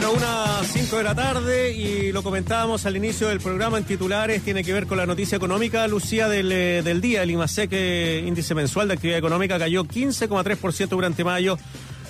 Bueno, 0.00 0.12
una 0.12 0.62
5 0.62 0.96
de 0.98 1.02
la 1.02 1.12
tarde 1.12 1.72
y 1.72 2.12
lo 2.12 2.22
comentábamos 2.22 2.86
al 2.86 2.96
inicio 2.96 3.26
del 3.26 3.40
programa 3.40 3.78
en 3.78 3.84
titulares, 3.84 4.44
tiene 4.44 4.62
que 4.62 4.72
ver 4.72 4.86
con 4.86 4.96
la 4.96 5.06
noticia 5.06 5.34
económica, 5.34 5.88
Lucía, 5.88 6.28
del, 6.28 6.52
eh, 6.52 6.82
del 6.84 7.00
día. 7.00 7.24
El 7.24 7.32
IMASEC, 7.32 7.72
índice 8.24 8.54
mensual 8.54 8.86
de 8.86 8.94
actividad 8.94 9.18
económica, 9.18 9.58
cayó 9.58 9.82
15,3% 9.82 10.90
durante 10.90 11.24
mayo 11.24 11.58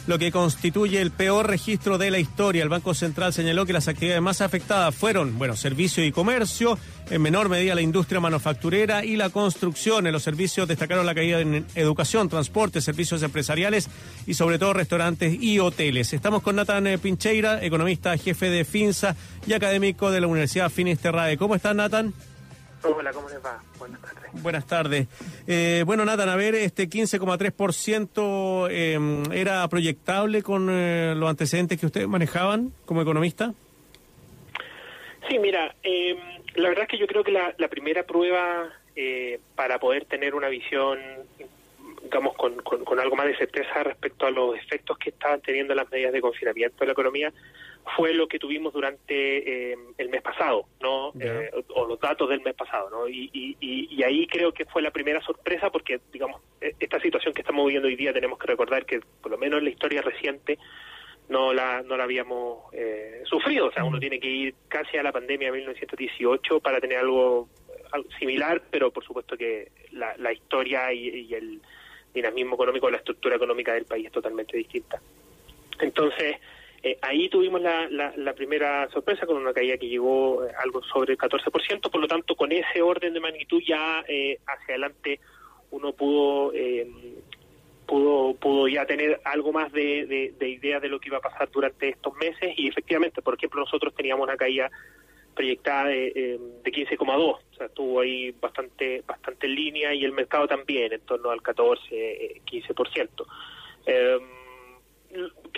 lo 0.08 0.18
que 0.18 0.32
constituye 0.32 1.02
el 1.02 1.10
peor 1.10 1.46
registro 1.46 1.98
de 1.98 2.10
la 2.10 2.18
historia. 2.18 2.62
El 2.62 2.70
Banco 2.70 2.94
Central 2.94 3.34
señaló 3.34 3.66
que 3.66 3.74
las 3.74 3.88
actividades 3.88 4.22
más 4.22 4.40
afectadas 4.40 4.94
fueron, 4.94 5.36
bueno, 5.36 5.54
servicio 5.54 6.02
y 6.02 6.12
comercio, 6.12 6.78
en 7.10 7.20
menor 7.20 7.50
medida 7.50 7.74
la 7.74 7.82
industria 7.82 8.18
manufacturera 8.18 9.04
y 9.04 9.16
la 9.16 9.28
construcción. 9.28 10.06
En 10.06 10.14
los 10.14 10.22
servicios 10.22 10.66
destacaron 10.66 11.04
la 11.04 11.14
caída 11.14 11.40
en 11.40 11.66
educación, 11.74 12.30
transporte, 12.30 12.80
servicios 12.80 13.22
empresariales 13.22 13.90
y 14.26 14.32
sobre 14.32 14.58
todo 14.58 14.72
restaurantes 14.72 15.36
y 15.42 15.58
hoteles. 15.58 16.14
Estamos 16.14 16.42
con 16.42 16.56
Nathan 16.56 16.86
eh, 16.86 16.96
Pincheira, 16.96 17.62
economista 17.62 18.16
jefe 18.16 18.48
de 18.48 18.64
FINSA 18.64 19.14
y 19.46 19.52
académico 19.52 20.10
de 20.10 20.22
la 20.22 20.26
Universidad 20.26 20.70
Finisterrae. 20.70 21.36
¿Cómo 21.36 21.54
estás, 21.54 21.76
Nathan? 21.76 22.14
Hola, 22.82 23.12
¿cómo 23.12 23.28
les 23.28 23.44
va? 23.44 23.60
Buenas 23.78 24.00
tardes. 24.00 24.42
Buenas 24.42 24.66
tardes. 24.66 25.08
Eh, 25.46 25.82
bueno, 25.84 26.04
Nathan, 26.04 26.28
a 26.28 26.36
ver, 26.36 26.54
este 26.54 26.88
15,3% 26.88 28.68
eh, 28.70 29.22
era 29.32 29.66
proyectable 29.68 30.42
con 30.42 30.68
eh, 30.70 31.14
los 31.16 31.28
antecedentes 31.28 31.78
que 31.80 31.86
ustedes 31.86 32.06
manejaban 32.06 32.72
como 32.84 33.02
economista. 33.02 33.52
Sí, 35.28 35.38
mira, 35.38 35.74
eh, 35.82 36.16
la 36.54 36.68
verdad 36.68 36.84
es 36.84 36.90
que 36.90 36.98
yo 36.98 37.06
creo 37.06 37.24
que 37.24 37.32
la, 37.32 37.54
la 37.58 37.68
primera 37.68 38.04
prueba 38.04 38.68
eh, 38.94 39.40
para 39.54 39.78
poder 39.78 40.04
tener 40.06 40.34
una 40.34 40.48
visión, 40.48 40.98
digamos, 42.02 42.34
con, 42.36 42.56
con, 42.62 42.84
con 42.84 43.00
algo 43.00 43.16
más 43.16 43.26
de 43.26 43.36
certeza 43.36 43.82
respecto 43.82 44.26
a 44.26 44.30
los 44.30 44.56
efectos 44.56 44.96
que 44.98 45.10
estaban 45.10 45.40
teniendo 45.40 45.74
las 45.74 45.90
medidas 45.90 46.12
de 46.12 46.20
confinamiento 46.20 46.76
de 46.80 46.86
la 46.86 46.92
economía 46.92 47.32
fue 47.96 48.14
lo 48.14 48.28
que 48.28 48.38
tuvimos 48.38 48.72
durante 48.72 49.72
eh, 49.72 49.78
el 49.96 50.08
mes 50.08 50.22
pasado, 50.22 50.66
¿no? 50.80 51.12
Eh, 51.20 51.50
o, 51.52 51.82
o 51.82 51.86
los 51.86 52.00
datos 52.00 52.28
del 52.28 52.40
mes 52.40 52.54
pasado, 52.54 52.90
¿no? 52.90 53.08
Y, 53.08 53.30
y, 53.32 53.56
y, 53.60 54.02
ahí 54.02 54.26
creo 54.26 54.52
que 54.52 54.64
fue 54.64 54.82
la 54.82 54.90
primera 54.90 55.20
sorpresa 55.20 55.70
porque, 55.70 56.00
digamos, 56.12 56.40
eh, 56.60 56.74
esta 56.78 57.00
situación 57.00 57.34
que 57.34 57.42
estamos 57.42 57.64
viviendo 57.66 57.88
hoy 57.88 57.96
día 57.96 58.12
tenemos 58.12 58.38
que 58.38 58.46
recordar 58.46 58.84
que, 58.84 59.00
por 59.22 59.30
lo 59.30 59.38
menos 59.38 59.58
en 59.58 59.64
la 59.64 59.70
historia 59.70 60.02
reciente, 60.02 60.58
no 61.28 61.52
la, 61.52 61.82
no 61.82 61.96
la 61.96 62.04
habíamos 62.04 62.72
eh, 62.72 63.22
sufrido. 63.24 63.66
O 63.66 63.72
sea, 63.72 63.84
uno 63.84 63.98
tiene 63.98 64.18
que 64.18 64.28
ir 64.28 64.54
casi 64.68 64.96
a 64.96 65.02
la 65.02 65.12
pandemia 65.12 65.48
de 65.48 65.58
1918 65.58 66.60
para 66.60 66.80
tener 66.80 66.98
algo, 66.98 67.48
algo 67.92 68.10
similar, 68.18 68.62
pero 68.70 68.90
por 68.90 69.04
supuesto 69.04 69.36
que 69.36 69.70
la, 69.92 70.16
la 70.16 70.32
historia 70.32 70.92
y, 70.92 71.08
y 71.08 71.34
el 71.34 71.60
dinamismo 72.14 72.54
económico, 72.54 72.90
la 72.90 72.98
estructura 72.98 73.36
económica 73.36 73.74
del 73.74 73.84
país 73.84 74.06
es 74.06 74.12
totalmente 74.12 74.56
distinta. 74.56 75.00
Entonces, 75.80 76.36
eh, 76.82 76.98
ahí 77.02 77.28
tuvimos 77.28 77.60
la, 77.60 77.88
la, 77.88 78.12
la 78.16 78.34
primera 78.34 78.88
sorpresa 78.90 79.26
con 79.26 79.36
una 79.36 79.52
caída 79.52 79.76
que 79.76 79.88
llegó 79.88 80.44
eh, 80.44 80.52
algo 80.58 80.82
sobre 80.84 81.12
el 81.12 81.18
14%, 81.18 81.90
por 81.90 82.00
lo 82.00 82.06
tanto, 82.06 82.36
con 82.36 82.52
ese 82.52 82.82
orden 82.82 83.14
de 83.14 83.20
magnitud 83.20 83.62
ya 83.66 84.04
eh, 84.06 84.38
hacia 84.46 84.74
adelante 84.74 85.20
uno 85.70 85.92
pudo 85.92 86.52
eh, 86.54 86.88
pudo 87.86 88.34
pudo 88.34 88.68
ya 88.68 88.86
tener 88.86 89.20
algo 89.24 89.52
más 89.52 89.72
de, 89.72 90.06
de, 90.06 90.34
de 90.38 90.48
idea 90.48 90.78
de 90.78 90.88
lo 90.88 91.00
que 91.00 91.08
iba 91.08 91.18
a 91.18 91.22
pasar 91.22 91.50
durante 91.50 91.88
estos 91.88 92.14
meses. 92.16 92.54
Y 92.56 92.68
efectivamente, 92.68 93.22
por 93.22 93.34
ejemplo, 93.34 93.60
nosotros 93.60 93.94
teníamos 93.94 94.26
una 94.26 94.36
caída 94.36 94.70
proyectada 95.34 95.88
de, 95.88 96.38
de 96.64 96.72
15,2, 96.72 97.06
o 97.14 97.40
sea, 97.56 97.66
estuvo 97.66 98.00
ahí 98.00 98.32
bastante 98.40 99.02
bastante 99.06 99.46
en 99.46 99.54
línea 99.54 99.94
y 99.94 100.04
el 100.04 100.10
mercado 100.10 100.48
también, 100.48 100.92
en 100.92 101.00
torno 101.02 101.30
al 101.30 101.42
14, 101.42 101.80
eh, 101.90 102.40
15%. 102.44 103.24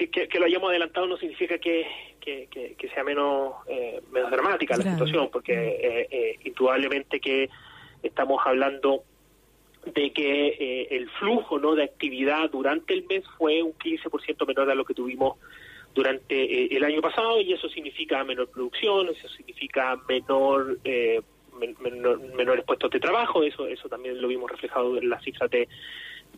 Que, 0.01 0.09
que, 0.09 0.29
que 0.29 0.39
lo 0.39 0.47
hayamos 0.47 0.71
adelantado 0.71 1.07
no 1.07 1.19
significa 1.19 1.59
que, 1.59 1.87
que, 2.23 2.89
sea 2.95 3.05
menos, 3.05 3.53
eh, 3.69 4.01
menos 4.11 4.31
dramática 4.31 4.75
la 4.79 4.83
Claro. 4.83 4.97
situación, 4.97 5.29
porque 5.31 5.53
eh, 5.53 6.09
eh, 6.11 6.37
indudablemente 6.45 7.21
que 7.21 7.51
estamos 8.03 8.41
hablando 8.47 9.05
de 9.85 10.11
que 10.15 10.47
eh, 10.59 10.89
el 10.93 11.11
flujo 11.11 11.59
no 11.59 11.75
de 11.75 11.85
actividad 11.85 12.49
durante 12.51 12.95
el 12.95 13.05
mes 13.09 13.25
fue 13.37 13.63
un 13.63 13.75
15% 13.75 14.47
menor 14.47 14.71
a 14.71 14.75
lo 14.75 14.87
que 14.87 14.95
tuvimos 14.95 15.37
durante 15.95 16.35
eh, 16.35 16.69
el 16.75 16.83
año 16.85 17.03
pasado 17.03 17.39
y 17.39 17.53
eso 17.53 17.69
significa 17.69 18.25
menor 18.25 18.49
producción, 18.51 19.11
eso 19.11 19.29
significa 19.29 20.01
menor 20.09 20.79
eh, 20.83 21.21
men- 21.59 21.77
menor- 21.77 22.21
menores 22.37 22.65
puestos 22.65 22.91
de 22.91 23.01
trabajo, 23.01 23.43
eso 23.43 23.67
eso 23.67 23.87
también 23.91 24.19
lo 24.23 24.29
vimos 24.29 24.51
reflejado 24.51 24.97
en 24.97 25.11
las 25.11 25.23
cifras 25.23 25.51
de, 25.51 25.69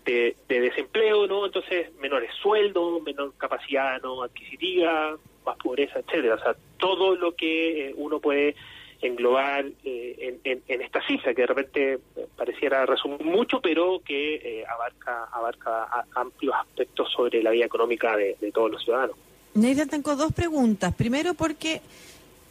de, 0.04 0.36
de 0.48 0.60
desempleo, 0.60 1.26
¿no? 1.26 1.46
Entonces, 1.46 1.94
menores 2.00 2.30
sueldos, 2.42 3.02
menor 3.02 3.32
capacidad 3.38 4.00
no 4.02 4.22
adquisitiva, 4.22 5.16
más 5.46 5.56
pobreza, 5.56 6.00
etcétera. 6.00 6.34
O 6.36 6.38
sea, 6.40 6.56
todo 6.78 7.14
lo 7.16 7.34
que 7.34 7.88
eh, 7.88 7.94
uno 7.96 8.20
puede 8.20 8.54
englobar 9.00 9.66
eh, 9.84 10.38
en, 10.44 10.52
en, 10.52 10.62
en 10.68 10.80
esta 10.82 11.04
cifra, 11.06 11.34
que 11.34 11.40
de 11.42 11.46
repente 11.48 11.92
eh, 11.94 12.26
pareciera 12.36 12.86
resumir 12.86 13.24
mucho, 13.24 13.60
pero 13.60 14.00
que 14.04 14.34
eh, 14.36 14.64
abarca 14.66 15.24
abarca 15.32 16.06
amplios 16.14 16.54
aspectos 16.54 17.10
sobre 17.12 17.42
la 17.42 17.50
vida 17.50 17.64
económica 17.64 18.16
de, 18.16 18.36
todos 18.54 18.70
los 18.70 18.82
ciudadanos. 18.84 19.16
Nathan, 19.54 19.88
tengo 19.88 20.14
dos 20.14 20.32
preguntas. 20.32 20.94
Primero, 20.94 21.34
porque 21.34 21.80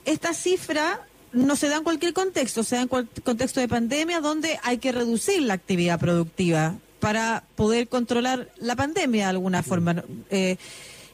esta 0.03 0.33
cifra 0.33 1.07
no 1.31 1.55
se 1.55 1.69
da 1.69 1.77
en 1.77 1.83
cualquier 1.83 2.11
contexto, 2.13 2.63
se 2.63 2.75
da 2.75 2.81
en 2.81 2.87
cual- 2.89 3.07
contexto 3.23 3.61
de 3.61 3.69
pandemia 3.69 4.19
donde 4.19 4.59
hay 4.63 4.77
que 4.77 4.91
reducir 4.91 5.41
la 5.43 5.53
actividad 5.53 5.99
productiva 6.01 6.75
para 7.01 7.43
poder 7.55 7.89
controlar 7.89 8.49
la 8.59 8.77
pandemia 8.77 9.25
de 9.25 9.29
alguna 9.31 9.63
forma. 9.63 10.05
Eh, 10.29 10.55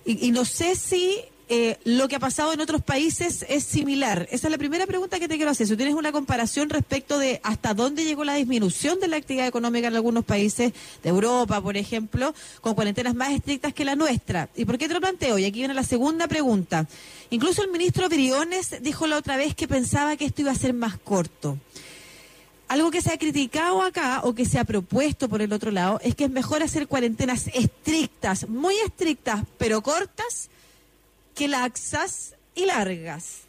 y, 0.06 0.28
y 0.28 0.31
no 0.31 0.46
sé 0.46 0.75
si 0.75 1.18
eh, 1.50 1.78
lo 1.86 2.09
que 2.09 2.18
ha 2.18 2.20
pasado 2.20 2.52
en 2.52 2.59
otros 2.59 2.81
países 2.81 3.46
es 3.48 3.64
similar. 3.64 4.28
Esa 4.31 4.48
es 4.48 4.52
la 4.52 4.58
primera 4.58 4.86
pregunta 4.86 5.18
que 5.18 5.30
te 5.30 5.38
quiero 5.38 5.52
hacer. 5.52 5.66
Si 5.66 5.78
tienes 5.78 5.96
una 5.96 6.12
comparación 6.12 6.70
respecto 6.70 7.18
de 7.18 7.40
hasta 7.42 7.74
dónde 7.74 8.03
llegó 8.03 8.25
la 8.25 8.36
disminución 8.36 9.00
de 9.00 9.08
la 9.08 9.16
actividad 9.16 9.48
económica 9.48 9.88
en 9.88 9.96
algunos 9.96 10.25
países 10.25 10.74
de 11.03 11.09
Europa, 11.09 11.62
por 11.62 11.78
ejemplo, 11.78 12.36
con 12.59 12.75
cuarentenas 12.75 13.16
más 13.16 13.31
estrictas 13.31 13.74
que 13.74 13.86
la 13.86 13.96
nuestra. 13.96 14.50
¿Y 14.58 14.66
por 14.66 14.78
qué 14.78 14.90
te 14.90 14.94
lo 14.94 15.00
planteo? 15.00 15.40
Y 15.40 15.46
aquí 15.46 15.59
viene 15.59 15.74
la 15.74 15.84
segunda 15.84 16.28
pregunta. 16.28 16.86
Incluso 17.30 17.64
el 17.64 17.72
ministro 17.72 18.09
Briones 18.09 18.75
dijo 18.81 19.08
la 19.08 19.16
otra 19.16 19.38
vez 19.38 19.56
que 19.56 19.69
pensaba 19.69 20.18
que 20.18 20.25
esto 20.25 20.42
iba 20.42 20.52
a 20.52 20.56
ser 20.56 20.74
más 20.74 20.98
corto. 20.98 21.58
Algo 22.67 22.91
que 22.91 23.01
se 23.01 23.13
ha 23.13 23.17
criticado 23.17 23.81
acá 23.81 24.22
o 24.23 24.35
que 24.35 24.45
se 24.45 24.59
ha 24.59 24.66
propuesto 24.66 25.29
por 25.29 25.41
el 25.41 25.53
otro 25.53 25.72
lado 25.72 26.01
es 26.03 26.16
que 26.16 26.25
es 26.25 26.29
mejor 26.29 26.63
hacer 26.63 26.88
cuarentenas 26.88 27.47
estrictas, 27.53 28.50
muy 28.50 28.75
estrictas, 28.85 29.44
pero 29.57 29.81
cortas, 29.81 30.50
que 31.33 31.47
laxas 31.47 32.33
y 32.56 32.66
largas. 32.66 33.41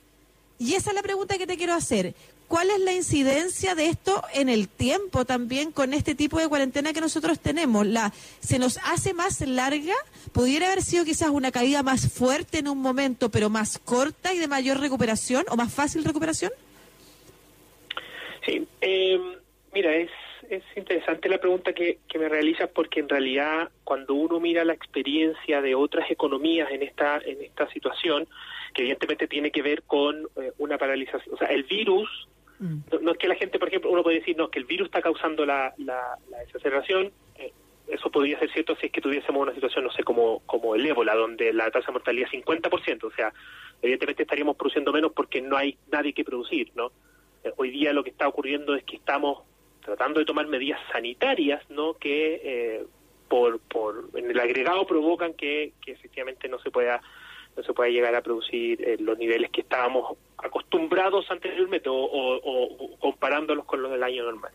Y 0.59 0.75
esa 0.75 0.91
es 0.91 0.95
la 0.95 1.03
pregunta 1.03 1.37
que 1.37 1.47
te 1.47 1.57
quiero 1.57 1.75
hacer. 1.75 2.15
¿Cuál 2.47 2.71
es 2.71 2.81
la 2.81 2.93
incidencia 2.93 3.75
de 3.75 3.89
esto 3.89 4.23
en 4.33 4.49
el 4.49 4.69
tiempo 4.69 5.25
también 5.27 5.71
con 5.71 5.93
este 5.93 6.15
tipo 6.15 6.39
de 6.39 6.49
cuarentena 6.49 6.93
que 6.93 7.01
nosotros 7.01 7.41
tenemos? 7.41 7.87
La, 7.87 8.13
¿Se 8.41 8.59
nos 8.59 8.79
hace 8.85 9.13
más 9.13 9.41
larga? 9.43 9.95
¿Pudiera 10.33 10.69
haber 10.69 10.83
sido 10.83 11.05
quizás 11.05 11.29
una 11.29 11.51
caída 11.51 11.83
más 11.83 12.09
fuerte 12.11 12.59
en 12.59 12.69
un 12.69 12.79
momento, 12.79 13.31
pero 13.31 13.51
más 13.51 13.79
corta 13.85 14.33
y 14.33 14.39
de 14.39 14.49
mayor 14.49 14.81
recuperación 14.81 15.45
o 15.51 15.57
más 15.57 15.73
fácil 15.73 16.05
recuperación? 16.05 16.53
Sí, 18.49 18.67
eh, 18.81 19.21
mira, 19.75 19.95
es, 19.95 20.11
es 20.49 20.63
interesante 20.77 21.29
la 21.29 21.39
pregunta 21.39 21.73
que, 21.73 21.99
que 22.09 22.19
me 22.19 22.29
realizas 22.29 22.69
porque 22.71 23.01
en 23.01 23.09
realidad 23.09 23.71
cuando 23.85 24.15
uno 24.15 24.41
mira 24.41 24.65
la 24.65 24.73
experiencia 24.73 25.61
de 25.61 25.75
otras 25.75 26.11
economías 26.11 26.71
en 26.71 26.83
esta 26.83 27.19
en 27.19 27.43
esta 27.43 27.69
situación, 27.71 28.27
que 28.75 28.83
evidentemente 28.83 29.29
tiene 29.29 29.51
que 29.51 29.63
ver 29.63 29.83
con 29.83 30.29
eh, 30.37 30.53
una 30.59 30.79
paralización, 30.79 31.35
o 31.35 31.39
sea, 31.39 31.49
el 31.49 31.65
virus, 31.65 32.29
Mm. 32.59 32.79
no, 32.93 32.99
no 33.01 33.13
es 33.13 33.19
que 33.19 33.29
la 33.29 33.37
gente, 33.37 33.59
por 33.59 33.69
ejemplo, 33.69 33.91
uno 33.91 34.03
puede 34.03 34.19
decir, 34.19 34.37
no, 34.37 34.45
es 34.45 34.51
que 34.51 34.59
el 34.59 34.65
virus 34.65 34.87
está 34.87 35.01
causando 35.01 35.47
la, 35.47 35.73
la, 35.79 36.19
la 36.31 36.39
desaceleración, 36.39 37.13
eh, 37.37 37.53
eso 37.87 38.11
podría 38.11 38.39
ser 38.39 38.53
cierto 38.53 38.77
si 38.77 38.87
es 38.87 38.93
que 38.93 39.01
tuviésemos 39.01 39.41
una 39.41 39.55
situación, 39.55 39.85
no 39.85 39.93
sé, 39.93 40.03
como, 40.03 40.41
como 40.41 40.75
el 40.75 40.85
ébola, 40.85 41.15
donde 41.15 41.53
la 41.53 41.71
tasa 41.71 41.87
de 41.87 41.93
mortalidad 41.93 42.29
es 42.33 42.45
50%, 42.45 43.05
o 43.05 43.11
sea, 43.13 43.33
evidentemente 43.81 44.23
estaríamos 44.23 44.57
produciendo 44.57 44.93
menos 44.93 45.13
porque 45.13 45.41
no 45.41 45.57
hay 45.57 45.79
nadie 45.91 46.13
que 46.13 46.25
producir, 46.25 46.73
¿no? 46.75 46.91
Eh, 47.49 47.53
hoy 47.57 47.71
día 47.71 47.93
lo 47.93 48.05
que 48.05 48.11
está 48.11 48.29
ocurriendo 48.29 48.75
es 48.75 48.85
que 48.85 48.97
estamos 48.97 49.43
tratando 49.85 50.21
de 50.21 50.27
tomar 50.27 50.47
medidas 50.47 50.81
sanitarias, 50.93 51.63
¿no? 51.71 51.95
Que 51.95 52.41
eh, 52.45 52.85
por, 53.29 53.61
por 53.61 54.09
en 54.15 54.31
el 54.31 54.39
agregado 54.41 54.87
provocan 54.87 55.35
que, 55.35 55.73
que 55.85 55.93
efectivamente 55.93 56.49
no 56.49 56.59
se 56.61 56.71
pueda 56.71 57.01
no 57.57 57.63
se 57.65 57.73
pueda 57.73 57.91
llegar 57.91 58.15
a 58.15 58.23
producir 58.23 58.81
eh, 58.87 58.97
los 59.01 59.19
niveles 59.19 59.51
que 59.51 59.63
estábamos 59.63 60.17
acostumbrados 60.37 61.29
anteriormente 61.29 61.89
o, 61.89 61.95
o- 61.95 62.37
o- 62.37 62.85
o 62.85 62.99
comparándolos 62.99 63.65
con 63.65 63.83
los 63.83 63.91
del 63.91 64.03
año 64.05 64.23
normal. 64.23 64.53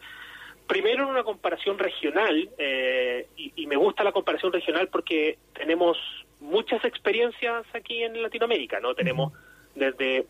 Primero 0.67 1.03
en 1.03 1.09
una 1.09 1.23
comparación 1.23 1.77
regional, 1.77 2.49
eh, 2.57 3.27
y, 3.35 3.51
y 3.57 3.67
me 3.67 3.75
gusta 3.75 4.05
la 4.05 4.13
comparación 4.13 4.53
regional 4.53 4.87
porque 4.87 5.37
tenemos 5.53 5.97
muchas 6.39 6.85
experiencias 6.85 7.65
aquí 7.73 8.03
en 8.03 8.21
Latinoamérica, 8.21 8.79
¿no? 8.79 8.95
Tenemos 8.95 9.33
desde 9.75 10.25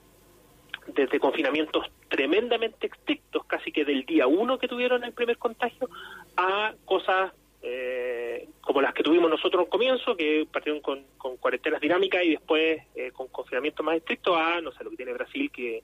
desde 0.88 1.20
confinamientos 1.20 1.86
tremendamente 2.10 2.88
estrictos, 2.88 3.46
casi 3.46 3.72
que 3.72 3.86
del 3.86 4.06
día 4.06 4.28
uno 4.28 4.58
que 4.58 4.68
tuvieron 4.68 5.04
el 5.04 5.14
primer 5.14 5.38
contagio, 5.38 5.90
a 6.38 6.74
cosas 6.86 7.32
eh, 7.62 8.04
eh, 8.34 8.48
como 8.62 8.82
las 8.82 8.94
que 8.94 9.04
tuvimos 9.04 9.30
nosotros 9.30 9.64
al 9.64 9.70
comienzo, 9.70 10.16
que 10.16 10.48
partieron 10.52 10.82
con, 10.82 11.04
con 11.18 11.38
cuarentenas 11.38 11.82
dinámicas 11.82 12.24
y 12.24 12.32
después 12.32 12.82
eh, 12.96 13.12
con 13.12 13.28
confinamiento 13.28 13.84
más 13.84 13.98
estricto, 13.98 14.36
a, 14.36 14.62
no 14.62 14.72
sé, 14.72 14.84
lo 14.84 14.90
que 14.92 14.98
tiene 14.98 15.14
Brasil, 15.14 15.52
que... 15.52 15.84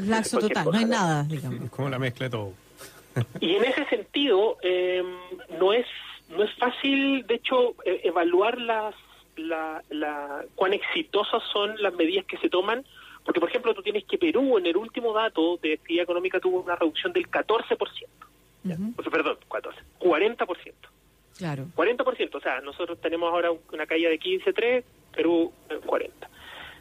Laxo 0.00 0.38
total, 0.38 0.64
no 0.64 0.78
hay 0.78 0.84
nada, 0.86 1.22
digamos. 1.24 1.70
Como 1.70 1.90
la 1.90 1.98
mezcla 1.98 2.26
de 2.26 2.30
todo. 2.30 2.52
Y 3.40 3.56
en 3.56 3.64
ese 3.64 3.84
sentido, 3.86 4.56
eh, 4.62 5.04
no 5.60 5.72
es 5.72 5.86
no 6.30 6.42
es 6.44 6.54
fácil, 6.54 7.26
de 7.26 7.34
hecho, 7.34 7.74
e 7.84 8.00
evaluar 8.04 8.58
las 8.58 8.94
la, 9.36 9.82
la, 9.90 10.44
cuán 10.54 10.72
exitosas 10.72 11.42
son 11.52 11.74
las 11.82 11.92
medidas 11.92 12.24
que 12.24 12.38
se 12.38 12.48
toman, 12.48 12.86
porque, 13.24 13.40
por 13.40 13.48
ejemplo, 13.48 13.74
tú 13.74 13.82
tienes 13.82 14.04
que 14.04 14.18
Perú, 14.18 14.58
en 14.58 14.66
el 14.66 14.76
último 14.76 15.12
dato 15.12 15.58
de 15.62 15.74
actividad 15.74 16.04
económica, 16.04 16.40
tuvo 16.40 16.60
una 16.60 16.76
reducción 16.76 17.12
del 17.12 17.30
14%. 17.30 18.08
Uh 18.64 18.68
-huh. 18.68 18.94
o 18.96 19.02
sea, 19.02 19.12
perdón, 19.12 19.38
14, 19.50 19.80
40%. 19.98 20.72
Claro. 21.38 21.66
40%, 21.74 22.34
o 22.34 22.40
sea, 22.40 22.60
nosotros 22.60 23.00
tenemos 23.00 23.32
ahora 23.32 23.50
una 23.72 23.86
caída 23.86 24.10
de 24.10 24.20
15,3, 24.20 24.84
Perú 25.14 25.52
40. 25.86 26.30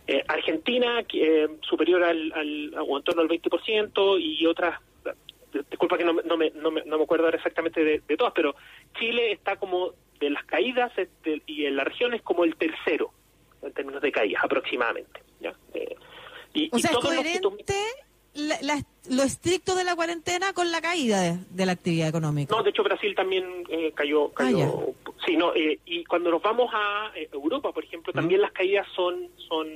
Eh, 0.08 0.24
Argentina 0.28 1.04
eh, 1.14 1.48
superior 1.62 2.04
al, 2.04 2.32
al, 2.34 2.76
o 2.88 2.98
en 2.98 3.04
torno 3.04 3.22
al 3.22 3.30
20% 3.30 4.20
y 4.20 4.46
otras 4.46 4.80
disculpa 5.70 5.98
que 5.98 6.06
no, 6.06 6.14
no, 6.14 6.38
me, 6.38 6.50
no, 6.52 6.72
me, 6.72 6.84
no 6.86 6.98
me 6.98 7.04
acuerdo 7.04 7.26
ahora 7.26 7.38
exactamente 7.38 7.84
de, 7.84 8.02
de, 8.08 8.18
todas, 8.18 8.34
pero 8.34 8.56
Chile 8.98 9.34
está 9.34 9.58
como 9.58 9.92
de 10.20 10.30
las 10.30 10.46
caídas 10.46 10.92
este, 10.98 11.42
y 11.46 11.66
en 11.66 11.76
la 11.76 11.84
región 11.84 12.14
es 12.14 12.22
como 12.22 12.44
el 12.44 12.56
tercero 12.56 13.12
en 13.62 13.74
términos 13.74 14.02
de 14.02 14.12
caídas 14.12 14.44
aproximadamente. 14.44 15.22
Eh, 16.54 16.60
y, 16.60 16.70
o 16.72 16.80
sea, 16.80 16.92
y 16.92 16.96
es 16.96 17.00
coherente 17.00 17.76
la, 18.34 18.58
la, 18.62 18.82
lo 19.10 19.24
estricto 19.24 19.76
de 19.76 19.84
la 19.84 19.96
cuarentena 19.96 20.54
con 20.54 20.72
la 20.72 20.82
caída 20.82 21.22
de, 21.22 21.38
de, 21.50 21.66
la 21.66 21.74
actividad 21.74 22.08
económica. 22.08 22.56
No, 22.56 22.64
de 22.64 22.70
hecho 22.70 22.84
Brasil 22.84 23.14
también 23.16 23.46
eh, 23.70 23.92
cayó. 23.94 24.30
cayó 24.30 24.94
ah, 25.06 25.12
sí, 25.26 25.36
no, 25.36 25.54
eh, 25.54 25.80
y 25.86 26.04
cuando 26.06 26.32
nos 26.32 26.42
vamos 26.42 26.70
a 26.74 27.12
Europa, 27.32 27.72
por 27.72 27.84
ejemplo, 27.84 28.14
también 28.14 28.40
mm. 28.40 28.44
las 28.44 28.52
caídas 28.52 28.88
son 28.96 29.30
son 29.50 29.68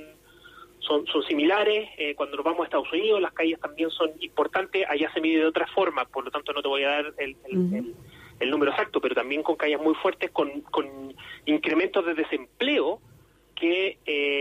son, 0.80 1.06
son 1.06 1.22
similares. 1.24 1.88
Eh, 1.98 2.14
cuando 2.14 2.36
nos 2.36 2.44
vamos 2.44 2.60
a 2.60 2.64
Estados 2.64 2.92
Unidos, 2.92 3.20
las 3.20 3.32
caídas 3.32 3.60
también 3.60 3.90
son 3.90 4.10
importantes. 4.20 4.86
Allá 4.88 5.10
se 5.12 5.20
mide 5.20 5.40
de 5.40 5.46
otra 5.46 5.66
forma, 5.68 6.04
por 6.04 6.24
lo 6.24 6.30
tanto 6.30 6.52
no 6.52 6.62
te 6.62 6.68
voy 6.68 6.84
a 6.84 6.88
dar 6.88 7.14
el, 7.18 7.36
el, 7.44 7.74
el, 7.74 7.94
el 8.38 8.50
número 8.50 8.70
exacto, 8.70 9.00
pero 9.00 9.14
también 9.14 9.42
con 9.42 9.56
caídas 9.56 9.82
muy 9.82 9.94
fuertes, 9.96 10.30
con, 10.30 10.60
con 10.62 11.14
incrementos 11.44 12.06
de 12.06 12.14
desempleo, 12.14 13.00
que 13.54 13.98
eh, 14.04 14.35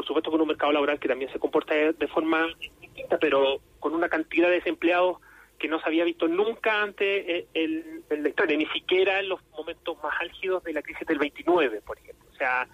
por 0.00 0.06
supuesto 0.06 0.30
con 0.30 0.40
un 0.40 0.48
mercado 0.48 0.72
laboral 0.72 0.98
que 0.98 1.08
también 1.08 1.30
se 1.30 1.38
comporta 1.38 1.74
de, 1.74 2.08
forma 2.08 2.46
distinta, 2.80 3.18
pero 3.18 3.60
con 3.78 3.94
una 3.94 4.08
cantidad 4.08 4.48
de 4.48 4.54
desempleados 4.54 5.18
que 5.58 5.68
no 5.68 5.78
se 5.78 5.86
había 5.86 6.04
visto 6.04 6.26
nunca 6.26 6.80
antes 6.80 7.46
en, 7.52 8.02
en 8.08 8.22
la 8.22 8.30
historia, 8.30 8.56
ni 8.56 8.64
siquiera 8.68 9.20
en 9.20 9.28
los 9.28 9.42
momentos 9.50 10.02
más 10.02 10.14
álgidos 10.18 10.64
de 10.64 10.72
la 10.72 10.80
crisis 10.80 11.06
del 11.06 11.18
29, 11.18 11.82
por 11.82 11.98
ejemplo. 11.98 12.26
O 12.32 12.34
sea, 12.34 12.66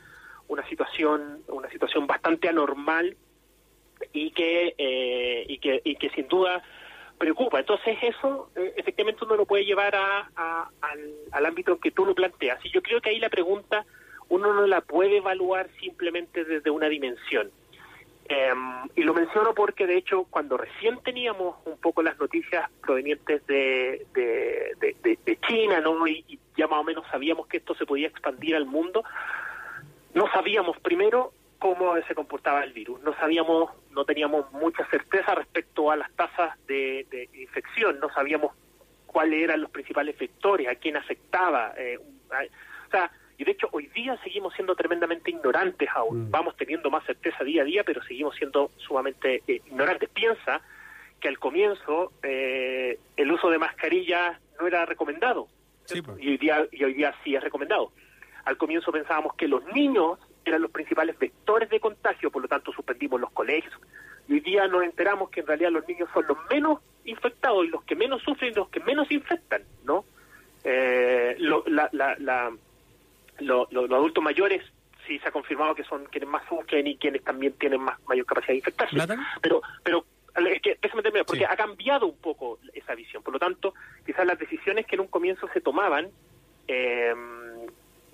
una 0.46 0.64
situación 0.69 1.43
una 1.49 1.69
situación 1.69 2.06
bastante 2.06 2.49
anormal 2.49 3.17
y 4.12 4.31
que 4.31 4.76
eh, 4.78 5.46
y 5.49 5.58
que 5.58 5.81
y 5.82 5.96
que 5.96 6.11
sin 6.11 6.28
duda 6.28 6.62
preocupa 7.19 7.58
entonces 7.58 7.99
eso 8.02 8.52
eh, 8.55 8.73
efectivamente 8.76 9.25
uno 9.25 9.34
lo 9.34 9.46
puede 9.46 9.64
llevar 9.64 9.96
a, 9.96 10.31
a, 10.37 10.70
al, 10.81 11.12
al, 11.32 11.46
ámbito 11.46 11.81
que 11.81 11.90
tú 11.90 12.06
lo 12.06 12.14
planteas 12.14 12.64
y 12.64 12.70
yo 12.70 12.82
creo 12.82 13.00
que 13.00 13.11
ahí 13.11 13.19
la 13.19 13.31
pregunta 13.31 13.84
uno 14.28 14.55
no 14.55 14.67
la 14.67 14.81
puede 14.81 15.19
evaluar 15.19 15.69
simplemente 15.81 16.44
desde 16.44 16.70
una 16.70 16.88
dimensión. 16.88 17.50
Eh, 18.28 18.52
y 18.96 19.02
lo 19.02 19.14
menciono 19.14 19.55
porque 19.55 19.87
de 19.87 19.96
hecho 19.96 20.25
cuando 20.25 20.56
recién 20.56 20.99
teníamos 21.05 21.56
un 21.64 21.78
poco 21.78 22.02
las 22.02 22.19
noticias 22.19 22.69
provenientes 22.81 23.46
de, 23.46 24.05
de, 24.12 25.38
China 25.46 25.81
no 25.81 26.08
y, 26.08 26.40
ya 26.56 26.67
más 26.67 26.81
o 26.81 26.84
menos 26.84 27.05
sabíamos 27.08 27.46
que 27.46 27.58
esto 27.58 27.76
se 27.76 27.87
podía 27.87 28.08
expandir 28.08 28.56
al 28.56 28.67
mundo 28.67 29.05
no 30.12 30.28
sabíamos 30.32 30.76
primero 30.81 31.32
cómo 31.58 31.94
se 32.08 32.14
comportaba 32.14 32.64
el 32.64 32.73
virus, 32.73 33.00
no 33.02 33.14
sabíamos, 33.14 33.70
no 33.90 34.05
teníamos 34.05 34.50
mucha 34.52 34.84
certeza 34.87 35.34
respecto 35.34 35.90
a 35.90 35.96
las 35.96 36.11
tasas 36.12 36.56
de, 36.67 37.06
de 37.11 37.28
infección, 37.34 38.00
no 38.00 38.12
sabíamos 38.12 38.52
cuáles 39.06 39.43
eran 39.43 39.61
los 39.61 39.70
principales 39.70 40.19
vectores, 40.19 40.69
a 40.69 40.75
quién 40.75 40.96
afectaba, 40.96 41.73
eh, 41.76 41.99
o 41.99 42.90
sea, 42.90 43.11
y 43.38 43.44
de 43.44 43.53
hecho 43.53 43.69
hoy 43.73 43.87
día 43.88 44.19
seguimos 44.23 44.55
siendo 44.55 44.75
tremendamente 44.75 45.31
ignorantes 45.31 45.88
aún, 45.94 46.29
mm. 46.29 46.31
vamos 46.31 46.56
teniendo 46.56 46.91
más 46.91 47.05
certeza 47.05 47.44
día 47.44 47.62
a 47.62 47.65
día, 47.65 47.85
pero 47.85 48.03
seguimos 48.03 48.35
siendo 48.37 48.71
sumamente 48.77 49.43
eh, 49.47 49.61
ignorantes. 49.67 50.09
Piensa 50.09 50.61
que 51.21 51.29
al 51.29 51.38
comienzo 51.38 52.12
eh, 52.23 52.99
el 53.17 53.33
uso 53.33 53.50
de 53.50 53.59
mascarillas 53.59 54.38
no 54.59 54.67
era 54.67 54.87
recomendado, 54.87 55.49
sí, 55.85 56.03
pues. 56.03 56.19
y, 56.21 56.31
hoy 56.31 56.38
día, 56.38 56.67
y 56.73 56.85
hoy 56.85 56.94
día 56.94 57.15
sí 57.25 57.35
es 57.35 57.43
recomendado. 57.43 57.93
Al 58.44 58.56
comienzo 58.56 58.93
pensábamos 58.93 59.35
que 59.35 59.49
los 59.49 59.65
niños 59.75 60.19
eran 60.44 60.62
los 60.62 60.71
principales 60.71 61.19
vectores 61.19 61.69
de 61.69 61.81
contagio, 61.81 62.31
por 62.31 62.43
lo 62.43 62.49
tanto 62.49 62.73
suspendimos 62.73 63.21
los 63.21 63.33
colegios. 63.33 63.75
Y 64.29 64.35
hoy 64.35 64.41
día 64.41 64.67
nos 64.69 64.83
enteramos 64.83 65.31
que 65.31 65.41
en 65.41 65.47
realidad 65.47 65.71
los 65.71 65.87
niños 65.87 66.09
son 66.15 66.25
los 66.27 66.38
menos 66.50 66.81
infectados 67.05 67.65
y 67.65 67.69
los 67.69 67.83
que 67.85 67.97
menos 67.97 68.23
sufren 68.23 68.53
y 68.53 68.55
los 68.55 68.69
que 68.69 68.81
menos 68.81 69.11
infectan, 69.11 69.62
¿no? 69.85 70.05
Eh, 70.65 71.37
lo, 71.38 71.62
la, 71.67 71.88
la, 71.93 72.17
la, 72.19 72.53
lo, 73.41 73.69
lo, 73.71 73.87
los 73.87 73.99
adultos 73.99 74.23
mayores 74.23 74.62
sí 75.06 75.19
se 75.19 75.29
ha 75.29 75.33
confirmado 75.33 75.75
que 75.75 75.85
son 75.85 76.05
quienes 76.06 76.29
más 76.29 76.43
sufren 76.49 76.87
y 76.87 76.97
quienes 76.97 77.23
también 77.23 77.53
tienen 77.55 77.81
más 77.81 77.99
mayor 78.06 78.27
capacidad 78.27 78.53
de 78.53 78.56
infectarse. 78.56 78.97
Pero, 79.41 79.62
pero 79.83 80.05
es 80.35 80.61
que 80.62 80.79
déjame 80.83 81.03
terminar, 81.03 81.27
porque 81.27 81.44
sí. 81.44 81.50
ha 81.50 81.56
cambiado 81.56 82.06
un 82.06 82.19
poco 82.19 82.59
esa 82.75 82.94
visión. 82.94 83.23
Por 83.23 83.33
lo 83.33 83.38
tanto, 83.38 83.75
quizás 84.05 84.27
las 84.27 84.38
decisiones 84.38 84.87
que 84.87 84.97
en 84.97 85.03
un 85.03 85.09
comienzo 85.09 85.49
se 85.53 85.61
tomaban 85.61 86.11
eh, 86.69 87.15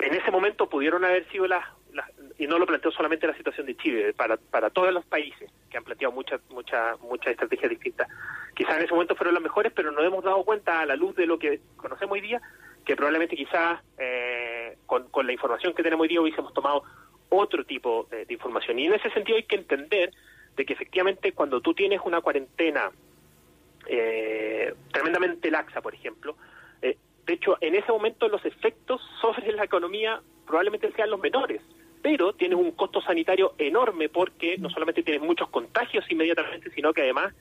en 0.03 0.15
ese 0.15 0.31
momento 0.31 0.69
pudieron 0.69 1.05
haber 1.05 1.29
sido 1.31 1.47
las, 1.47 1.65
las, 1.93 2.11
y 2.39 2.47
no 2.47 2.59
lo 2.59 2.67
planteo 2.67 2.91
solamente 2.91 3.27
la 3.27 3.37
situación 3.37 3.67
de 3.67 3.77
Chile, 3.77 4.13
para, 4.15 4.37
para 4.37 4.71
todos 4.71 4.93
los 4.93 5.05
países 5.07 5.51
que 5.71 5.79
han 5.79 5.85
planteado 5.85 6.13
muchas 6.13 6.41
muchas 6.51 6.99
muchas 7.01 7.33
estrategias 7.33 7.71
distintas. 7.71 8.09
Quizás 8.55 8.77
en 8.77 8.85
ese 8.85 8.93
momento 8.93 9.15
fueron 9.15 9.35
las 9.35 9.43
mejores, 9.43 9.73
pero 9.75 9.93
nos 9.93 10.05
hemos 10.05 10.25
dado 10.25 10.45
cuenta 10.45 10.81
a 10.81 10.87
la 10.87 10.97
luz 10.97 11.15
de 11.17 11.27
lo 11.27 11.39
que 11.39 11.61
conocemos 11.77 12.15
hoy 12.15 12.21
día, 12.21 12.43
que 12.85 12.97
probablemente 12.97 13.37
quizás 13.37 13.81
eh, 13.99 14.77
con, 14.87 15.09
con 15.09 15.27
la 15.27 15.33
información 15.33 15.75
que 15.75 15.83
tenemos 15.83 16.03
hoy 16.03 16.09
día 16.09 16.21
hubiésemos 16.21 16.53
tomado 16.53 16.83
otro 17.33 17.65
tipo 17.65 18.07
de, 18.11 18.27
información. 18.29 18.79
Y 18.79 18.87
en 18.87 18.95
ese 18.95 19.11
sentido 19.11 19.37
hay 19.37 19.45
que 19.45 19.57
entender 19.57 20.13
de 20.57 20.67
que 20.67 20.75
efectivamente 20.75 21.33
cuando 21.33 21.61
tú 21.61 21.75
tienes 21.75 22.01
una 22.05 22.21
cuarentena 22.21 22.91
eh, 23.87 24.75
tremendamente 24.93 25.51
laxa, 25.51 25.81
por 25.81 25.95
ejemplo, 25.95 26.37
eh, 26.83 26.97
de 27.27 27.33
hecho, 27.33 27.57
en 27.61 27.75
ese 27.75 27.91
momento 27.91 28.29
los 28.29 28.45
efectos 28.45 29.01
sobre 29.21 29.53
la 29.53 29.65
economía 29.65 30.21
probablemente 30.47 30.93
sean 30.93 31.11
los 31.11 31.21
menores, 31.21 31.63
pero 32.03 32.35
tienes 32.35 32.59
un 32.59 32.73
costo 32.73 33.01
sanitario 33.01 33.55
enorme 33.59 34.09
porque 34.09 34.59
no 34.59 34.69
solamente 34.69 35.03
tienes 35.03 35.23
muchos 35.23 35.49
contagios 35.49 36.05
inmediatamente, 36.11 36.71
sino 36.71 36.93
que 36.93 37.03
además 37.03 37.33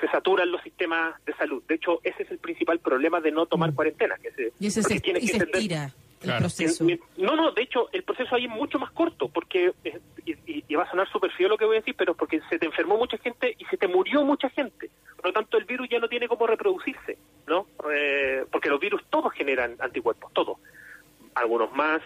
se 0.00 0.08
saturan 0.08 0.50
los 0.50 0.62
sistemas 0.62 1.14
de 1.24 1.34
salud. 1.34 1.62
De 1.68 1.74
hecho, 1.76 2.00
ese 2.02 2.22
es 2.22 2.30
el 2.30 2.38
principal 2.38 2.78
problema 2.78 3.20
de 3.20 3.30
no 3.30 3.46
tomar 3.46 3.74
cuarentena. 3.74 4.16
Que 4.16 4.30
se, 4.32 4.52
y 4.58 4.66
ese 4.66 4.82
se, 4.82 5.00
tienes 5.00 5.22
y 5.22 5.26
que 5.26 5.38
se 5.38 5.44
estira 5.44 5.92
el 6.22 6.36
proceso. 6.38 6.86
No, 7.16 7.36
no, 7.36 7.52
de 7.52 7.62
hecho, 7.62 7.88
el 7.92 8.02
proceso 8.02 8.34
ahí 8.34 8.44
es 8.44 8.50
mucho 8.50 8.78
más 8.78 8.90
corto, 8.90 9.28
porque, 9.28 9.72
y, 10.24 10.32
y, 10.32 10.64
y 10.68 10.74
va 10.74 10.84
a 10.84 10.90
sonar 10.90 11.10
súper 11.10 11.30
feo 11.32 11.48
lo 11.48 11.56
que 11.56 11.64
voy 11.64 11.76
a 11.76 11.80
decir, 11.80 11.94
pero 11.96 12.14
porque 12.14 12.40
se 12.48 12.58
te 12.58 12.66
enfermó 12.66 12.96
mucha 12.96 13.18
gente 13.18 13.54
y 13.58 13.64
se 13.66 13.76
te 13.76 13.88
murió 13.88 14.24
mucha 14.24 14.48
gente. 14.50 14.90
Por 15.16 15.26
lo 15.26 15.32
tanto, 15.32 15.58
el 15.58 15.64
virus 15.64 15.88
ya 15.88 15.98
no 15.98 16.08
tiene 16.08 16.28
cómo 16.28 16.46
reproducirse, 16.46 17.18
¿no? 17.46 17.66
Eh, 17.92 18.44
porque 18.50 18.68
los 18.68 18.80
virus 18.80 19.02
todos 19.10 19.32
generan 19.32 19.76
anticuerpos, 19.78 20.32
todos. 20.32 20.58
Algunos 21.34 21.72
más, 21.72 22.02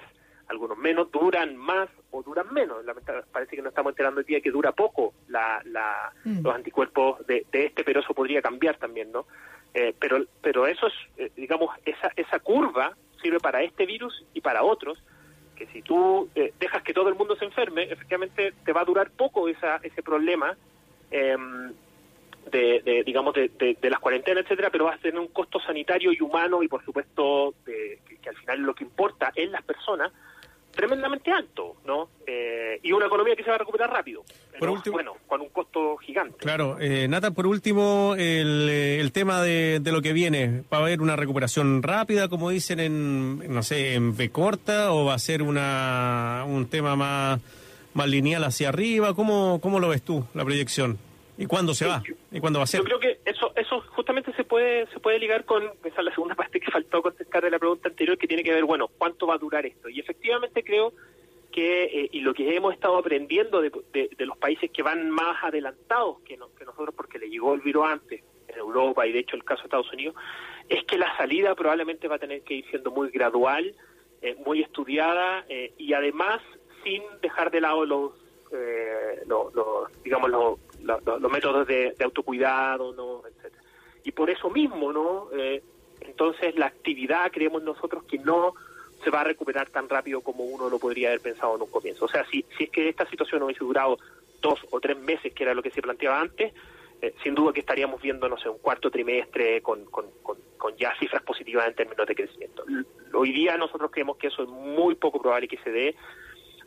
algunos 0.49 0.79
menos, 0.79 1.11
duran 1.11 1.57
más 1.57 1.89
o 2.11 2.23
duran 2.23 2.53
menos. 2.53 2.85
Parece 3.33 3.57
que 3.57 3.63
nos 3.63 3.71
estamos 3.71 3.93
enterando 3.93 4.21
el 4.21 4.27
día 4.27 4.41
que 4.41 4.51
dura 4.51 4.73
poco 4.73 5.15
la, 5.29 5.61
la, 5.65 6.13
mm. 6.25 6.43
los 6.43 6.55
anticuerpos 6.55 7.27
de, 7.27 7.47
de, 7.51 7.67
este, 7.67 7.85
pero 7.85 8.01
eso 8.01 8.15
podría 8.15 8.43
cambiar 8.43 8.77
también, 8.77 9.11
¿no? 9.13 9.27
Eh, 9.73 9.95
pero, 9.99 10.25
pero 10.41 10.67
eso 10.67 10.87
es, 10.87 10.95
eh, 11.17 11.31
digamos, 11.37 11.71
esa, 11.85 12.13
esa 12.15 12.39
curva 12.39 12.97
sirve 13.21 13.41
para 13.41 13.63
este 13.63 13.87
virus 13.87 14.25
y 14.33 14.41
para 14.41 14.63
otros, 14.63 15.03
que 15.57 15.67
si 15.67 15.83
tú 15.83 16.29
eh, 16.35 16.53
dejas 16.61 16.83
que 16.83 16.93
todo 16.93 17.09
el 17.09 17.15
mundo 17.15 17.37
se 17.37 17.45
enferme, 17.45 17.85
efectivamente 17.85 18.53
te 18.65 18.73
va 18.73 18.83
a 18.83 18.85
durar 18.85 19.11
poco 19.11 19.49
esa, 19.49 19.77
ese 19.83 20.03
problema 20.03 20.57
eh, 21.11 21.37
de, 22.51 22.83
de, 22.85 23.03
digamos, 23.05 23.35
de, 23.35 23.49
de, 23.49 23.77
de, 23.81 23.91
las 23.91 24.01
cuarentenas, 24.01 24.45
etcétera, 24.45 24.71
pero 24.71 24.85
vas 24.85 24.97
a 24.97 25.03
tener 25.03 25.19
un 25.19 25.29
costo 25.29 25.59
sanitario 25.61 26.13
y 26.13 26.21
humano 26.21 26.63
y, 26.63 26.69
por 26.69 26.85
supuesto, 26.85 27.55
que, 27.65 28.01
que, 28.21 28.29
al 28.29 28.37
final 28.37 28.61
lo 28.61 28.75
que 28.75 28.85
importa 28.85 29.33
en 29.35 29.53
las 29.53 29.63
personas, 29.63 30.13
tremendamente 30.75 31.31
alto, 31.31 31.76
¿no? 31.87 32.09
Eh, 32.26 32.81
y 32.83 32.93
una 32.93 33.07
economía 33.07 33.37
que 33.37 33.43
se 33.43 33.50
va 33.50 33.57
a 33.57 33.59
recuperar 33.59 33.90
rápido. 33.90 34.23
Pero, 34.52 34.59
por 34.61 34.71
último, 34.71 34.95
bueno, 34.95 35.16
con 35.26 35.40
un 35.40 35.49
costo 35.49 35.97
gigante. 35.99 36.38
Claro, 36.38 36.76
eh, 36.81 37.07
Nata, 37.09 37.31
por 37.31 37.47
último, 37.47 38.14
el, 38.19 38.69
el 38.69 39.12
tema 39.12 39.43
de, 39.43 39.81
de, 39.81 39.93
lo 39.93 40.02
que 40.02 40.12
viene. 40.12 40.62
¿Va 40.73 40.78
a 40.78 40.81
haber 40.81 41.00
una 41.00 41.16
recuperación 41.16 41.83
rápida, 41.83 42.28
como 42.28 42.50
dicen 42.50 42.81
en, 42.81 43.52
no 43.52 43.62
sé, 43.62 43.95
en 43.95 44.16
B 44.16 44.31
corta, 44.31 44.93
o 44.93 45.04
va 45.04 45.14
a 45.14 45.19
ser 45.19 45.43
una 45.43 46.45
un 46.47 46.66
tema 46.69 46.97
más, 46.97 47.40
más 47.95 48.09
lineal 48.09 48.45
hacia 48.45 48.69
arriba? 48.69 49.14
¿Cómo, 49.14 49.61
¿Cómo 49.61 49.81
lo 49.81 49.88
ves 49.88 50.02
tú, 50.02 50.26
la 50.35 50.45
proyección? 50.45 50.99
¿Y 51.37 51.47
cuándo 51.47 51.75
se 51.75 51.87
va? 51.87 52.02
¿Y 52.31 52.38
cuándo 52.38 52.61
va 52.61 52.64
a 52.64 52.66
ser? 52.66 52.81
Yo 52.81 52.85
creo 52.85 53.00
que 53.00 53.19
eso, 53.25 53.52
eso 53.57 53.81
justamente 53.88 54.24
se 54.37 54.45
puede 54.45 54.87
se 54.88 55.00
puede 55.00 55.19
ligar 55.19 55.45
con 55.45 55.64
esa 55.85 55.99
es 55.99 56.05
la 56.05 56.14
segunda 56.14 56.35
parte 56.35 56.61
que 56.61 56.71
faltó 56.71 57.03
contestar 57.03 57.43
de 57.43 57.50
la 57.50 57.59
pregunta 57.59 57.88
anterior 57.88 58.19
que 58.19 58.26
tiene 58.26 58.43
que 58.43 58.53
ver 58.53 58.64
bueno 58.64 58.88
cuánto 58.88 59.26
va 59.26 59.35
a 59.35 59.38
durar 59.38 59.67
esto. 59.67 59.88
Y 59.88 60.00
efectivamente 60.00 60.62
creo 60.62 60.93
que 61.53 61.85
eh, 61.85 62.09
y 62.12 62.21
lo 62.21 62.35
que 62.35 62.57
hemos 62.57 62.75
estado 62.75 62.97
aprendiendo 62.97 63.61
de, 63.61 63.71
de, 63.93 64.26
los 64.26 64.37
países 64.37 64.71
que 64.73 64.83
van 64.83 65.09
más 65.09 65.43
adelantados 65.43 66.21
que, 66.21 66.37
que 66.59 66.64
nosotros 66.64 66.95
porque 66.97 67.19
le 67.19 67.31
llegó 67.31 67.55
el 67.55 67.61
virus 67.61 67.87
antes 67.87 68.23
en 68.49 68.59
Europa 68.59 69.07
y 69.07 69.12
de 69.12 69.21
hecho 69.21 69.37
el 69.37 69.45
caso 69.45 69.62
de 69.62 69.67
Estados 69.67 69.93
Unidos 69.93 70.17
es 70.69 70.85
que 70.85 70.99
la 70.99 71.17
salida 71.17 71.55
probablemente 71.55 72.09
va 72.09 72.17
a 72.17 72.19
tener 72.19 72.43
que 72.43 72.55
ir 72.55 72.64
siendo 72.71 72.91
muy 72.91 73.11
gradual 73.11 73.75
eh, 74.25 74.37
muy 74.47 74.62
estudiada 74.62 75.45
eh, 75.50 75.75
y 75.76 75.93
además 75.93 76.41
sin 76.83 77.03
dejar 77.21 77.50
de 77.50 77.61
lado 77.61 77.85
los, 77.85 78.12
eh, 78.53 79.23
los, 79.26 79.53
digamos 80.03 80.31
los, 80.31 80.59
los, 80.83 81.31
métodos 81.31 81.67
de, 81.67 81.95
autocuidado 82.03 82.95
no 82.95 83.23
etcétera 83.26 83.63
y 84.04 84.12
por 84.12 84.30
eso 84.30 84.50
mismo 84.50 84.92
no 84.92 85.28
entonces 86.00 86.56
la 86.56 86.66
actividad 86.66 87.30
creemos 87.32 87.62
nosotros 87.62 88.04
que 88.04 88.18
no 88.18 88.54
se 89.02 89.11
va 89.11 89.23
a 89.23 89.25
recuperar 89.25 89.68
tan 89.70 89.88
rápido 89.88 90.20
como 90.20 90.44
uno 90.44 90.68
lo 90.68 90.78
podría 90.78 91.08
haber 91.08 91.20
pensado 91.20 91.56
en 91.56 91.62
un 91.62 91.70
comienzo 91.70 92.04
o 92.04 92.08
sea 92.08 92.25
si 92.26 92.44
si 92.56 92.64
es 92.64 92.70
que 92.70 92.88
esta 92.88 93.08
situación 93.08 93.42
hubiese 93.42 93.64
durado 93.64 93.99
dos 94.40 94.61
o 94.70 94.80
tres 94.80 94.99
meses 94.99 95.32
que 95.32 95.42
era 95.42 95.54
lo 95.54 95.62
que 95.62 95.70
se 95.70 95.82
planteaba 95.82 96.20
antes 96.20 96.52
sin 97.23 97.34
duda 97.34 97.52
que 97.52 97.61
estaríamos 97.61 98.00
viendo, 98.00 98.28
no 98.28 98.38
sé, 98.38 98.49
un 98.49 98.58
cuarto 98.58 98.90
trimestre 98.90 99.61
con, 99.61 99.84
con, 99.87 100.06
ya 100.78 100.94
cifras 100.99 101.23
positivas 101.23 101.68
en 101.68 101.75
términos 101.75 102.06
de 102.06 102.14
crecimiento. 102.14 102.64
Hoy 103.12 103.32
día 103.32 103.56
nosotros 103.56 103.90
creemos 103.90 104.16
que 104.16 104.28
eso 104.28 104.42
es 104.42 104.49
muy 104.49 104.94
poco 104.94 105.20
probable 105.20 105.46
que 105.46 105.58
se 105.58 105.70
dé, 105.70 105.94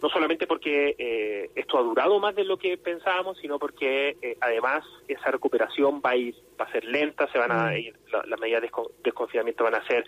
no 0.01 0.09
solamente 0.09 0.47
porque 0.47 0.95
eh, 0.97 1.49
esto 1.55 1.77
ha 1.77 1.81
durado 1.81 2.19
más 2.19 2.35
de 2.35 2.43
lo 2.43 2.57
que 2.57 2.77
pensábamos, 2.77 3.37
sino 3.39 3.59
porque 3.59 4.17
eh, 4.21 4.37
además 4.39 4.83
esa 5.07 5.31
recuperación 5.31 6.01
va 6.05 6.11
a 6.11 6.15
ir, 6.15 6.35
va 6.59 6.65
a 6.65 6.71
ser 6.71 6.85
lenta, 6.85 7.27
se 7.31 7.37
van 7.37 7.51
a 7.51 7.71
mm. 7.71 7.77
ir, 7.77 7.95
las 8.25 8.39
medidas 8.39 8.61
de 8.61 8.69
desconfinamiento 9.03 9.63
van 9.63 9.75
a 9.75 9.87
ser 9.87 10.05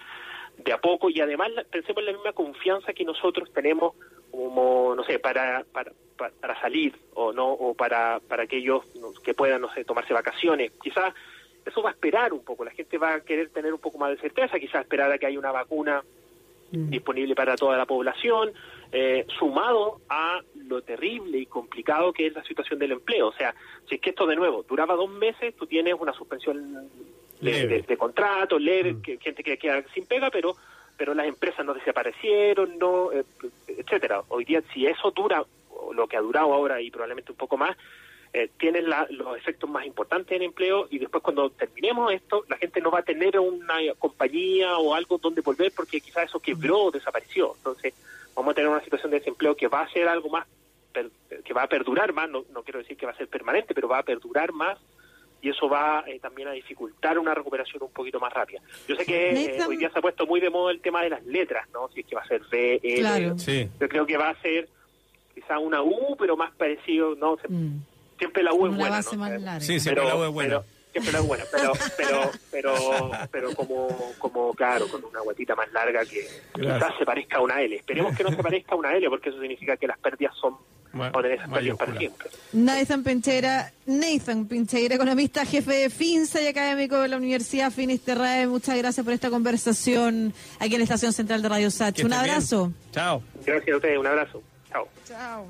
de 0.58 0.74
a 0.74 0.77
poco 0.79 1.10
y 1.10 1.22
además 1.22 1.51
pensemos 1.72 2.00
en 2.00 2.05
la 2.08 2.12
misma 2.13 2.34
confianza 2.34 2.93
que 2.93 3.05
nosotros 3.05 3.51
tenemos 3.53 3.96
como, 4.31 4.93
no 4.96 5.03
sé, 5.03 5.19
para, 5.19 5.63
para, 5.72 5.91
para 6.39 6.60
salir 6.62 6.96
o 7.13 7.31
no 7.31 7.48
o 7.51 7.74
para, 7.74 8.19
para 8.27 8.43
aquellos 8.43 8.84
que 9.24 9.34
puedan, 9.34 9.62
no 9.62 9.74
sé, 9.74 9.86
tomarse 9.86 10.13
vacaciones. 10.13 10.72
Quizás 10.81 11.13
eso 11.65 11.81
va 11.81 11.89
a 11.89 11.93
esperar 11.93 12.34
un 12.34 12.43
poco, 12.43 12.65
la 12.65 12.72
gente 12.72 12.98
va 12.98 13.15
a 13.15 13.22
querer 13.22 13.50
tener 13.50 13.74
un 13.74 13.79
poco 13.79 13.98
más 13.98 14.12
de 14.12 14.17
certeza, 14.17 14.60
quizás 14.60 14.81
esperar 14.81 15.12
a 15.12 15.17
que 15.17 15.25
haya 15.25 15.39
una 15.39 15.51
vacuna 15.51 16.03
mm. 16.72 16.89
disponible 16.89 17.36
para 17.36 17.55
toda 17.55 17.77
la 17.77 17.86
población, 17.86 18.53
eh, 18.91 19.25
sumado 19.38 20.01
a 20.10 20.41
lo 20.67 20.81
terrible 20.81 21.38
y 21.38 21.46
complicado 21.46 22.12
que 22.12 22.27
es 22.27 22.34
la 22.34 22.43
situación 22.43 22.79
del 22.79 22.93
empleo. 22.93 23.27
O 23.27 23.34
sea, 23.34 23.53
si 23.88 23.96
es 23.96 24.01
que 24.01 24.10
esto 24.12 24.25
de 24.25 24.36
nuevo 24.36 24.63
duraba 24.67 24.96
dos 24.96 25.10
meses, 25.10 25.55
tú 25.55 25.67
tienes 25.67 25.96
una 26.00 26.13
suspensión 26.13 26.89
de, 27.41 27.98
contrato, 27.98 28.58
leve, 28.60 28.93
mm. 28.93 29.01
que, 29.01 29.17
gente 29.17 29.43
que 29.43 29.58
queda 29.58 29.84
sin 29.93 30.05
pega, 30.05 30.29
pero 30.29 30.55
pero 30.98 31.13
las 31.13 31.27
empresas 31.27 31.65
no 31.65 31.74
desaparecieron, 31.74 32.77
no, 32.77 33.13
eh, 33.13 33.24
etcétera. 33.67 34.22
Hoy 34.27 34.43
día, 34.43 34.62
si 34.74 34.86
eso 34.86 35.12
dura, 35.12 35.46
lo 35.93 36.08
que 36.08 36.17
ha 36.17 36.22
durado 36.22 36.53
ahora 36.53 36.81
y 36.81 36.91
probablemente 36.91 37.31
un 37.31 37.38
poco 37.38 37.55
más, 37.55 37.77
eh, 38.31 38.50
tienen 38.59 38.86
los 38.88 39.38
efectos 39.38 39.67
más 39.67 39.88
importantes 39.88 40.36
en 40.36 40.43
empleo 40.43 40.88
y 40.91 41.00
después 41.00 41.24
cuando 41.24 41.50
terminemos 41.50 42.13
esto, 42.13 42.45
la 42.48 42.57
gente 42.57 42.79
no 42.79 42.91
va 42.91 43.00
a 43.00 43.03
tener 43.03 43.39
una 43.39 43.75
compañía 43.98 44.77
o 44.77 44.93
algo 44.93 45.17
donde 45.17 45.41
volver 45.41 45.71
porque 45.75 46.00
quizás 46.00 46.25
eso 46.25 46.39
quebró 46.39 46.83
o 46.83 46.91
desapareció. 46.91 47.55
Entonces, 47.57 47.95
vamos 48.36 48.51
a 48.51 48.55
tener 48.55 48.69
una 48.69 48.83
situación 48.83 49.09
de 49.09 49.17
desempleo 49.17 49.55
que 49.55 49.67
va 49.67 49.81
a 49.81 49.89
ser 49.89 50.07
algo 50.07 50.29
más, 50.29 50.48
que 51.43 51.53
va 51.53 51.63
a 51.63 51.67
perdurar 51.67 52.13
más, 52.13 52.29
no, 52.29 52.45
no 52.53 52.62
quiero 52.62 52.79
decir 52.79 52.98
que 52.98 53.07
va 53.07 53.13
a 53.13 53.17
ser 53.17 53.27
permanente, 53.27 53.74
pero 53.74 53.88
va 53.88 53.98
a 53.98 54.03
perdurar 54.03 54.51
más 54.53 54.77
y 55.41 55.50
eso 55.50 55.67
va 55.67 56.03
eh, 56.05 56.19
también 56.19 56.50
a 56.50 56.51
dificultar 56.51 57.17
una 57.17 57.33
recuperación 57.33 57.81
un 57.81 57.91
poquito 57.91 58.19
más 58.19 58.31
rápida. 58.31 58.62
Yo 58.88 58.95
sé 58.95 59.05
que 59.05 59.57
eh, 59.57 59.65
hoy 59.67 59.77
día 59.77 59.89
se 59.89 59.98
ha 59.98 60.01
puesto 60.03 60.27
muy 60.27 60.39
de 60.39 60.51
moda 60.51 60.71
el 60.71 60.81
tema 60.81 61.01
de 61.01 61.09
las 61.09 61.25
letras, 61.25 61.67
¿no? 61.74 61.89
Si 61.89 62.01
es 62.01 62.05
que 62.05 62.15
va 62.15 62.21
a 62.21 62.27
ser 62.27 62.41
B, 62.51 62.79
L. 62.83 63.33
Yo 63.79 63.89
creo 63.89 64.05
que 64.05 64.17
va 64.17 64.29
a 64.29 64.41
ser 64.41 64.67
quizá 65.33 65.57
una 65.57 65.81
U, 65.81 66.15
pero 66.19 66.38
más 66.38 66.51
parecido, 66.51 67.15
¿no? 67.15 67.39
Mm 67.48 67.79
siempre 68.20 68.44
la 68.44 68.54
U 68.54 68.68
es 68.68 68.76
buena. 68.76 69.02
Sí, 69.60 69.80
siempre 69.80 70.06
la 70.06 70.16
U 70.16 70.24
es 70.24 70.32
buena. 70.32 70.62
siempre 70.92 71.14
la 71.14 71.22
U 71.22 71.24
es 71.24 71.28
buena, 71.28 71.46
pero, 71.52 71.74
pero, 71.98 72.32
pero, 72.52 73.12
pero 73.32 73.56
como, 73.56 74.14
como, 74.20 74.54
claro, 74.54 74.88
con 74.88 75.04
una 75.04 75.22
guatita 75.22 75.56
más 75.56 75.72
larga 75.72 76.06
que 76.06 76.28
quizás 76.54 76.94
se 77.00 77.06
parezca 77.06 77.38
a 77.38 77.42
una 77.42 77.62
L. 77.62 77.76
Esperemos 77.76 78.16
que 78.16 78.24
no 78.24 78.30
se 78.30 78.44
parezca 78.44 78.76
a 78.76 78.78
una 78.78 78.94
L, 78.96 79.10
porque 79.10 79.30
eso 79.30 79.40
significa 79.40 79.78
que 79.78 79.88
las 79.88 79.98
pérdidas 79.98 80.34
son 80.40 80.56
bueno, 80.92 81.20
esas 81.22 81.50
pérdidas 81.50 81.78
para 81.78 81.98
siempre. 81.98 82.30
Nathan 82.54 83.04
Pincheira, 83.04 83.72
Nathan 83.86 84.48
Pincheira, 84.48 84.96
economista, 84.96 85.46
jefe 85.46 85.72
de 85.72 85.90
FINSA 85.90 86.42
y 86.42 86.48
académico 86.48 87.00
de 87.00 87.08
la 87.08 87.18
Universidad 87.18 87.72
Finisterrae. 87.72 88.48
Muchas 88.48 88.78
gracias 88.78 89.04
por 89.04 89.14
esta 89.14 89.30
conversación 89.30 90.34
aquí 90.60 90.74
en 90.74 90.80
la 90.80 90.84
Estación 90.84 91.14
Central 91.14 91.42
de 91.42 91.50
Radio 91.50 91.70
Sach. 91.72 92.04
Un 92.04 92.14
abrazo. 92.14 92.74
Chao. 92.92 93.22
Gracias 93.46 93.74
a 93.74 93.76
ustedes, 93.76 93.98
un 93.98 94.08
abrazo. 94.08 94.42
Chao. 94.72 94.88
Chao. 95.08 95.50